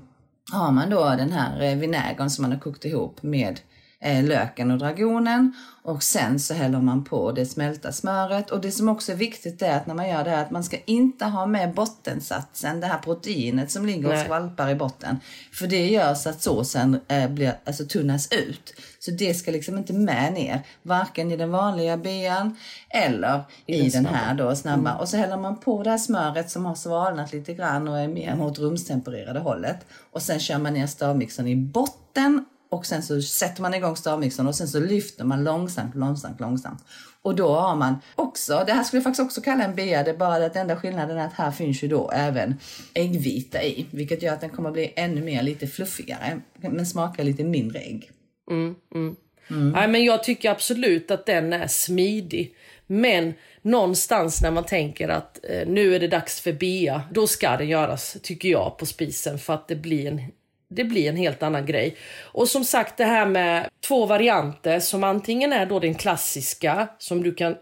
har 0.51 0.71
man 0.71 0.89
då 0.89 1.09
den 1.09 1.31
här 1.31 1.61
eh, 1.61 1.77
vinägern 1.77 2.29
som 2.29 2.41
man 2.41 2.51
har 2.51 2.59
kokt 2.59 2.85
ihop 2.85 3.23
med 3.23 3.59
löken 4.01 4.71
och 4.71 4.77
dragonen 4.77 5.53
och 5.81 6.03
sen 6.03 6.39
så 6.39 6.53
häller 6.53 6.79
man 6.79 7.03
på 7.03 7.31
det 7.31 7.45
smälta 7.45 7.91
smöret 7.91 8.51
och 8.51 8.61
det 8.61 8.71
som 8.71 8.89
också 8.89 9.11
är 9.11 9.15
viktigt 9.15 9.61
är 9.61 9.77
att 9.77 9.87
när 9.87 9.95
man 9.95 10.09
gör 10.09 10.23
det 10.23 10.29
här 10.29 10.43
att 10.43 10.51
man 10.51 10.63
ska 10.63 10.77
inte 10.85 11.25
ha 11.25 11.45
med 11.45 11.73
bottensatsen, 11.73 12.79
det 12.79 12.87
här 12.87 12.97
proteinet 12.97 13.71
som 13.71 13.85
ligger 13.85 14.13
och 14.13 14.19
skvalpar 14.19 14.69
i 14.69 14.75
botten. 14.75 15.19
För 15.53 15.67
det 15.67 15.87
gör 15.87 16.13
så 16.13 16.29
att 16.29 16.41
såsen 16.41 16.99
eh, 17.07 17.29
blir, 17.29 17.59
alltså 17.65 17.85
tunnas 17.85 18.31
ut. 18.31 18.73
Så 18.99 19.11
det 19.11 19.33
ska 19.33 19.51
liksom 19.51 19.77
inte 19.77 19.93
med 19.93 20.33
ner, 20.33 20.61
varken 20.81 21.31
i 21.31 21.37
den 21.37 21.51
vanliga 21.51 21.97
bean 21.97 22.55
eller 22.89 23.41
i, 23.65 23.89
den 23.89 24.03
den 24.03 24.13
här 24.13 24.33
då 24.33 24.55
snabba. 24.55 24.95
Och 24.95 25.09
så 25.09 25.17
häller 25.17 25.37
man 25.37 25.59
på 25.59 25.83
det 25.83 25.89
här 25.89 25.97
smöret 25.97 26.49
som 26.49 26.65
har 26.65 26.75
svalnat 26.75 27.33
lite 27.33 27.53
grann 27.53 27.87
och 27.87 27.99
är 27.99 28.07
mer 28.07 28.35
mot 28.35 28.59
rumstempererade 28.59 29.39
hållet. 29.39 29.85
Och 30.11 30.21
sen 30.21 30.39
kör 30.39 30.57
man 30.57 30.73
ner 30.73 30.87
stavmixern 30.87 31.47
i 31.47 31.55
botten 31.55 32.45
och 32.69 32.85
sen 32.85 33.03
så 33.03 33.21
sätter 33.21 33.61
man 33.61 33.73
igång 33.73 33.95
stavmixern 33.95 34.47
och 34.47 34.55
sen 34.55 34.67
så 34.67 34.79
lyfter 34.79 35.25
man 35.25 35.43
långsamt, 35.43 35.95
långsamt, 35.95 36.39
långsamt. 36.39 36.85
Och 37.21 37.35
då 37.35 37.55
har 37.55 37.75
man 37.75 37.95
också, 38.15 38.63
det 38.67 38.73
här 38.73 38.83
skulle 38.83 38.97
jag 38.97 39.03
faktiskt 39.03 39.25
också 39.25 39.41
kalla 39.41 39.63
en 39.63 39.75
bea, 39.75 40.03
det 40.03 40.11
är 40.11 40.17
bara 40.17 40.45
att 40.45 40.55
enda 40.55 40.75
skillnaden 40.75 41.17
är 41.17 41.25
att 41.25 41.33
här 41.33 41.51
finns 41.51 41.83
ju 41.83 41.87
då 41.87 42.11
även 42.11 42.55
äggvita 42.93 43.63
i. 43.63 43.85
Vilket 43.91 44.23
gör 44.23 44.33
att 44.33 44.41
den 44.41 44.49
kommer 44.49 44.71
bli 44.71 44.93
ännu 44.95 45.21
mer 45.21 45.43
lite 45.43 45.67
fluffigare, 45.67 46.41
men 46.55 46.85
smakar 46.85 47.23
lite 47.23 47.43
mindre 47.43 47.79
ägg. 47.79 48.11
Mm, 48.51 48.75
mm. 48.95 49.15
Mm. 49.49 49.69
Nej, 49.69 49.87
men 49.87 50.03
jag 50.03 50.23
tycker 50.23 50.51
absolut 50.51 51.11
att 51.11 51.25
den 51.25 51.53
är 51.53 51.67
smidig. 51.67 52.55
Men 52.87 53.33
någonstans 53.61 54.41
när 54.41 54.51
man 54.51 54.63
tänker 54.63 55.09
att 55.09 55.39
eh, 55.49 55.67
nu 55.67 55.95
är 55.95 55.99
det 55.99 56.07
dags 56.07 56.41
för 56.41 56.53
bea, 56.53 57.01
då 57.11 57.27
ska 57.27 57.57
den 57.57 57.67
göras, 57.67 58.17
tycker 58.23 58.49
jag, 58.49 58.77
på 58.77 58.85
spisen 58.85 59.39
för 59.39 59.53
att 59.53 59.67
det 59.67 59.75
blir 59.75 60.07
en 60.07 60.21
det 60.69 60.83
blir 60.83 61.09
en 61.09 61.15
helt 61.15 61.43
annan 61.43 61.65
grej. 61.65 61.95
Och 62.21 62.47
som 62.47 62.63
sagt 62.63 62.97
det 62.97 63.05
här 63.05 63.25
med 63.25 63.69
två 63.87 64.05
varianter 64.05 64.79
som 64.79 65.03
antingen 65.03 65.53
är 65.53 65.65
då 65.65 65.79
den 65.79 65.95
klassiska 65.95 66.87
som 66.97 67.23
du 67.23 67.33
kan 67.33 67.55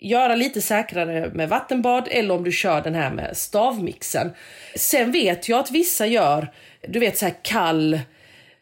göra 0.00 0.34
lite 0.34 0.62
säkrare 0.62 1.30
med 1.34 1.48
vattenbad 1.48 2.08
eller 2.10 2.34
om 2.34 2.44
du 2.44 2.52
kör 2.52 2.82
den 2.82 2.94
här 2.94 3.10
med 3.10 3.36
stavmixen. 3.36 4.30
Sen 4.76 5.12
vet 5.12 5.48
jag 5.48 5.60
att 5.60 5.70
vissa 5.70 6.06
gör, 6.06 6.52
du 6.88 6.98
vet 6.98 7.18
så 7.18 7.24
här 7.24 7.34
kall 7.42 8.00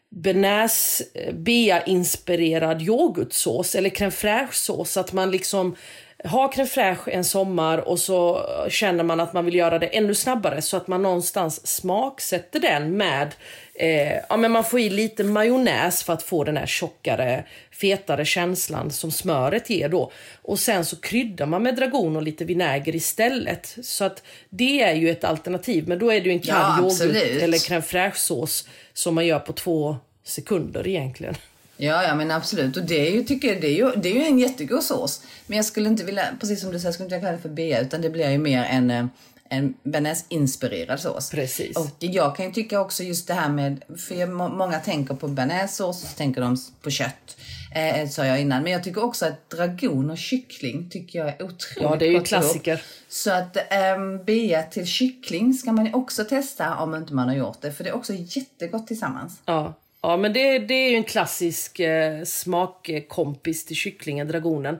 benäs 0.09 1.01
eh, 1.13 1.33
bea 1.33 1.83
inspirerad 1.83 2.81
yoghurtsås 2.81 3.75
eller 3.75 3.89
crème 3.89 4.11
fraîche 4.11 4.53
sås 4.53 4.97
att 4.97 5.13
man 5.13 5.31
liksom 5.31 5.75
har 6.23 6.51
crème 6.51 6.67
fraîche 6.67 7.11
en 7.11 7.23
sommar 7.23 7.77
och 7.77 7.99
så 7.99 8.45
känner 8.69 9.03
man 9.03 9.19
att 9.19 9.33
man 9.33 9.45
vill 9.45 9.55
göra 9.55 9.79
det 9.79 9.87
ännu 9.87 10.15
snabbare 10.15 10.61
så 10.61 10.77
att 10.77 10.87
man 10.87 11.01
någonstans 11.01 11.67
smaksätter 11.67 12.59
den 12.59 12.97
med 12.97 13.35
eh, 13.73 14.13
ja 14.29 14.37
men 14.37 14.51
man 14.51 14.63
får 14.63 14.79
i 14.79 14.89
lite 14.89 15.23
majonnäs 15.23 16.03
för 16.03 16.13
att 16.13 16.23
få 16.23 16.43
den 16.43 16.57
här 16.57 16.65
tjockare 16.65 17.43
fetare 17.71 18.25
känslan 18.25 18.91
som 18.91 19.11
smöret 19.11 19.69
ger 19.69 19.89
då. 19.89 20.11
Och 20.41 20.59
sen 20.59 20.85
så 20.85 20.95
kryddar 20.95 21.45
man 21.45 21.63
med 21.63 21.75
dragon 21.75 22.15
och 22.15 22.23
lite 22.23 22.45
vinäger 22.45 22.95
istället. 22.95 23.77
Så 23.81 24.03
att 24.03 24.23
det 24.49 24.81
är 24.81 24.93
ju 24.93 25.09
ett 25.09 25.23
alternativ 25.23 25.87
men 25.87 25.99
då 25.99 26.13
är 26.13 26.21
det 26.21 26.25
ju 26.25 26.31
en 26.31 26.39
kall 26.39 26.75
Ja, 26.77 26.83
yoghurt 26.83 27.41
eller 27.43 27.57
crème 27.57 27.81
fraîche 27.81 28.15
sås 28.15 28.67
som 28.93 29.15
man 29.15 29.25
gör 29.25 29.39
på 29.39 29.53
två 29.53 29.97
sekunder 30.23 30.87
egentligen. 30.87 31.35
Ja, 31.77 32.03
ja 32.03 32.15
men 32.15 32.31
absolut. 32.31 32.77
Och 32.77 32.83
det 32.83 33.07
är 33.07 33.11
ju, 33.11 33.23
tycker 33.23 33.47
jag, 33.47 33.61
det 33.61 33.67
är 33.67 33.75
ju, 33.75 33.91
det 34.01 34.09
är 34.09 34.13
ju 34.13 34.23
en 34.23 34.39
jättegod 34.39 34.83
sås. 34.83 35.21
Men 35.47 35.55
jag 35.57 35.65
skulle 35.65 35.89
inte 35.89 36.03
vilja, 36.03 36.23
precis 36.39 36.61
som 36.61 36.71
du 36.71 36.79
säger, 36.79 36.91
skulle 36.93 37.05
inte 37.05 37.19
kalla 37.19 37.31
det 37.31 37.41
för 37.41 37.49
bea 37.49 37.79
utan 37.81 38.01
det 38.01 38.09
blir 38.09 38.29
ju 38.29 38.37
mer 38.37 38.63
en, 38.63 38.91
eh, 38.91 39.05
en 39.49 39.73
bearnaise-inspirerad 39.83 40.99
sås. 40.99 41.29
Precis. 41.29 41.77
Och 41.77 41.87
jag 41.99 42.35
kan 42.35 42.45
ju 42.45 42.51
tycka 42.51 42.79
också 42.81 43.03
just 43.03 43.27
det 43.27 43.33
här 43.33 43.49
med, 43.49 43.83
för 44.07 44.15
jag, 44.15 44.29
må- 44.29 44.49
många 44.49 44.79
tänker 44.79 45.13
på 45.13 45.27
bearnaisesås 45.27 46.01
så 46.01 46.07
tänker 46.07 46.41
de 46.41 46.57
på 46.81 46.89
kött. 46.89 47.37
Eh, 47.75 48.09
sa 48.09 48.25
jag 48.25 48.41
innan. 48.41 48.63
Men 48.63 48.71
jag 48.71 48.83
tycker 48.83 49.03
också 49.03 49.25
att 49.25 49.49
dragon 49.49 50.09
och 50.09 50.17
kyckling 50.17 50.89
tycker 50.89 51.19
jag 51.19 51.27
är 51.27 51.33
otroligt 51.43 51.77
Ja, 51.81 51.95
det 51.95 52.05
är 52.05 52.09
ju 52.11 52.19
gott 52.19 52.31
ihop. 52.31 52.43
klassiker. 52.43 52.81
Så 53.09 53.31
att 53.31 53.57
ähm, 53.69 54.23
bea 54.23 54.63
till 54.63 54.85
kyckling 54.85 55.53
ska 55.53 55.71
man 55.71 55.85
ju 55.85 55.93
också 55.93 56.23
testa 56.25 56.75
om 56.75 56.95
inte 56.95 57.13
man 57.13 57.27
har 57.27 57.35
gjort 57.35 57.61
det. 57.61 57.71
För 57.71 57.83
det 57.83 57.89
är 57.89 57.95
också 57.95 58.13
jättegott 58.13 58.87
tillsammans. 58.87 59.39
Ja, 59.45 59.73
ja 60.01 60.17
men 60.17 60.33
det, 60.33 60.59
det 60.59 60.73
är 60.73 60.89
ju 60.89 60.95
en 60.95 61.03
klassisk 61.03 61.79
eh, 61.79 62.23
smakkompis 62.23 63.65
till 63.65 63.75
kycklingen, 63.75 64.27
dragonen. 64.27 64.79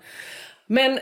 Men 0.65 0.99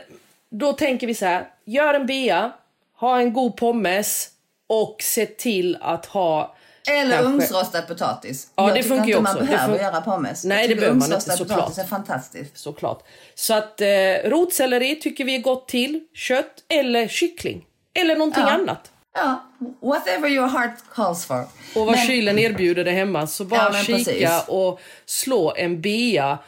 då 0.50 0.72
tänker 0.72 1.06
vi 1.06 1.14
så 1.14 1.24
här, 1.26 1.46
gör 1.64 1.94
en 1.94 2.06
bea, 2.06 2.52
ha 2.96 3.18
en 3.20 3.32
god 3.32 3.56
pommes 3.56 4.28
och 4.66 4.96
se 5.02 5.26
till 5.26 5.78
att 5.80 6.06
ha 6.06 6.56
Eller 6.90 7.10
kanske- 7.16 7.26
ugnsrostad 7.32 7.82
potatis. 7.88 8.50
Ja, 8.56 8.68
jag 8.68 8.76
det 8.76 8.82
funkar 8.82 9.06
inte 9.06 9.20
man 9.20 9.32
också. 9.36 9.44
Det 9.46 9.50
behöver 9.52 9.78
fun- 9.78 9.82
göra 9.82 10.00
pommes. 10.00 10.44
Nej, 10.44 10.68
det 10.68 10.74
behöver 10.74 10.94
man 10.96 11.12
inte, 11.12 11.16
potatis 11.16 11.38
såklart. 11.38 11.78
är 11.78 11.84
fantastiskt. 11.84 12.58
såklart. 12.58 13.02
Så 13.34 13.54
att 13.54 13.80
eh, 13.80 13.86
rotselleri 14.24 14.96
tycker 15.00 15.24
vi 15.24 15.34
är 15.34 15.38
gott 15.40 15.68
till 15.68 16.00
kött 16.14 16.64
eller 16.68 17.08
kyckling. 17.08 17.66
Eller 17.94 18.16
någonting 18.16 18.42
Ja. 18.42 18.50
annat. 18.50 18.92
Ja, 19.16 19.44
whatever 19.80 20.28
your 20.28 20.48
heart 20.48 20.74
calls 20.94 21.26
for. 21.26 21.40
Och 21.74 21.86
vad 21.86 21.90
Men- 21.96 22.06
kylen 22.06 22.38
erbjuder 22.38 22.84
det 22.84 22.90
hemma. 22.90 23.26
Så 23.26 23.44
bara 23.44 23.60
Ja, 23.72 23.82
kika 23.82 23.98
precis. 23.98 24.28
och 24.48 24.80
slå 25.06 25.54
en 25.56 25.80
bea 25.80 26.38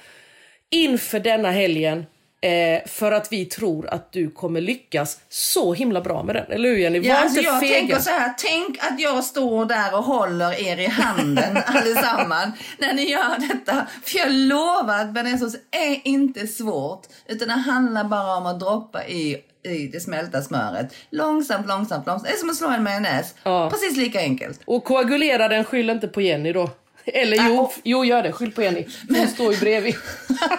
inför 0.71 1.21
denna 1.21 1.51
helgen. 1.51 2.07
Eh, 2.41 2.89
för 2.89 3.13
att 3.13 3.33
vi 3.33 3.45
tror 3.45 3.89
att 3.89 4.13
du 4.13 4.31
kommer 4.31 4.61
lyckas 4.61 5.19
så 5.29 5.75
himla 5.75 6.01
bra 6.01 6.23
med 6.23 6.35
den. 6.35 6.53
Eller 6.53 6.69
hur 6.69 6.77
Jenny? 6.77 6.99
Var 6.99 7.07
Ja, 7.09 7.17
alltså 7.17 7.41
jag 7.41 7.61
fega. 7.61 7.75
tänker 7.75 7.99
så 7.99 8.11
här, 8.11 8.35
tänk 8.39 8.79
att 8.85 9.01
jag 9.01 9.25
står 9.25 9.65
där 9.65 9.95
och 9.95 10.05
håller 10.05 10.69
er 10.69 10.77
i 10.81 10.87
handen 10.87 11.57
allesammans 11.67 12.55
när 12.79 12.93
ni 12.93 13.11
gör 13.11 13.49
detta. 13.49 13.87
För 14.05 14.19
jag 14.19 14.33
lovar 14.33 14.99
att 14.99 15.11
bearnaisesås 15.15 15.55
är 15.71 16.01
inte 16.09 16.47
svårt, 16.47 17.07
utan 17.27 17.49
det 17.49 17.55
handlar 17.55 18.05
bara 18.05 18.37
om 18.37 18.47
att 18.47 18.61
droppa 18.61 19.07
i, 19.07 19.37
i 19.63 19.87
det 19.87 20.01
smälta 20.01 20.43
smöret. 20.43 20.95
Långsamt, 21.11 21.67
långsamt, 21.67 22.07
långsamt. 22.07 22.25
Det 22.25 22.31
är 22.31 22.37
som 22.37 22.51
att 22.51 22.57
slå 22.57 22.69
en 22.69 22.83
majonnäs. 22.83 23.35
Ja. 23.43 23.71
Precis 23.71 23.97
lika 23.97 24.21
enkelt. 24.21 24.61
Och 24.65 24.85
koagulera 24.85 25.49
den, 25.49 25.65
skyll 25.65 25.91
inte 25.91 26.09
på 26.09 26.21
Jenny 26.21 26.53
då. 26.53 26.71
Eller 27.05 27.49
jo, 27.49 27.61
och- 27.61 27.73
jo 27.83 28.05
gör 28.05 28.23
det, 28.23 28.33
skyll 28.33 28.53
på 28.53 28.63
Jenny. 28.63 28.87
Hon 29.09 29.29
står 29.29 29.53
ju 29.53 29.59
bredvid. 29.61 29.95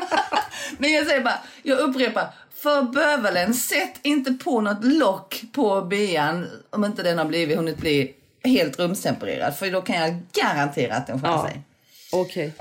Men 0.78 0.92
jag 0.92 1.08
säger 1.08 1.22
bara, 1.22 1.40
jag 1.64 1.80
upprepar. 1.80 2.28
För 2.56 2.82
bövelen, 2.82 3.54
sätt 3.54 3.94
inte 4.02 4.32
på 4.34 4.62
något 4.62 4.84
lock 4.86 5.42
på 5.54 5.82
bean 5.82 6.48
om 6.70 6.86
inte 6.86 7.04
den 7.04 7.18
har 7.18 7.26
blivit, 7.26 7.58
hunnit 7.58 7.78
bli 7.78 8.14
helt 8.44 8.80
rumstempererad. 8.80 9.56
För 9.58 9.72
då 9.72 9.82
kan 9.82 9.96
jag 9.96 10.22
garantera 10.34 10.96
att 10.96 11.08
den 11.08 11.22
skär 11.22 11.30
Ja. 11.30 11.48
sig. 11.48 11.62
Okej. 12.12 12.54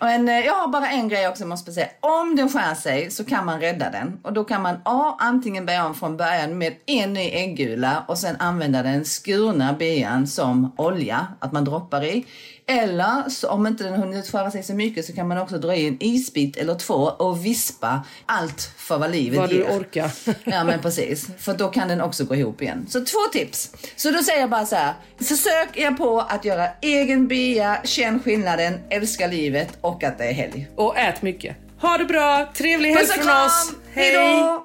Och 0.00 0.10
en, 0.10 0.28
eh, 0.28 0.38
jag 0.38 0.54
har 0.54 0.68
bara 0.68 0.88
en 0.88 1.08
grej 1.08 1.28
också 1.28 1.46
måste 1.46 1.72
säga. 1.72 1.88
Om 2.00 2.36
den 2.36 2.48
skär 2.48 2.74
sig 2.74 3.10
så 3.10 3.24
kan 3.24 3.46
man 3.46 3.60
rädda 3.60 3.90
den. 3.90 4.20
Och 4.22 4.32
då 4.32 4.44
kan 4.44 4.62
man 4.62 4.76
A. 4.84 5.16
Antingen 5.18 5.66
börja 5.66 5.86
om 5.86 5.94
från 5.94 6.16
början 6.16 6.58
med 6.58 6.74
en 6.86 7.12
ny 7.12 7.30
äggula 7.30 8.04
och 8.08 8.18
sen 8.18 8.36
använda 8.38 8.82
den 8.82 9.04
skurna 9.04 9.72
bean 9.72 10.26
som 10.26 10.72
olja. 10.76 11.26
Att 11.38 11.52
man 11.52 11.64
droppar 11.64 12.04
i. 12.04 12.26
Eller 12.70 13.28
så, 13.28 13.48
om 13.48 13.66
inte 13.66 13.84
den 13.84 13.94
hunnit 13.94 14.30
skära 14.30 14.50
sig 14.50 14.62
så 14.62 14.74
mycket 14.74 15.04
så 15.06 15.12
kan 15.12 15.28
man 15.28 15.38
också 15.38 15.58
dra 15.58 15.74
i 15.74 15.88
en 15.88 15.96
isbit 16.00 16.56
eller 16.56 16.74
två 16.74 16.94
och 16.94 17.46
vispa 17.46 18.00
allt 18.26 18.70
för 18.76 18.98
vad 18.98 19.10
livet 19.10 19.38
Vad 19.38 19.52
ger. 19.52 19.58
du 19.58 19.64
orkar. 19.64 20.10
Ja 20.44 20.64
men 20.64 20.80
precis, 20.80 21.28
för 21.38 21.54
då 21.54 21.68
kan 21.68 21.88
den 21.88 22.00
också 22.00 22.24
gå 22.24 22.34
ihop 22.34 22.62
igen. 22.62 22.86
Så 22.88 23.04
två 23.04 23.18
tips. 23.32 23.70
Så 23.96 24.10
då 24.10 24.22
säger 24.22 24.40
jag 24.40 24.50
bara 24.50 24.66
så 24.66 24.76
här. 24.76 24.94
Försök 25.18 25.68
er 25.76 25.90
på 25.90 26.20
att 26.20 26.44
göra 26.44 26.68
egen 26.82 27.28
bea, 27.28 27.80
känn 27.84 28.20
skillnaden, 28.22 28.80
älska 28.90 29.26
livet 29.26 29.68
och 29.80 30.04
att 30.04 30.18
det 30.18 30.24
är 30.24 30.32
helg. 30.32 30.68
Och 30.76 30.98
ät 30.98 31.22
mycket. 31.22 31.56
Ha 31.80 31.98
det 31.98 32.04
bra, 32.04 32.52
trevlig 32.54 32.90
helg 32.90 33.06
från 33.06 33.44
oss. 33.46 33.72
Hej 33.92 34.12
då! 34.12 34.64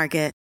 Market. 0.00 0.39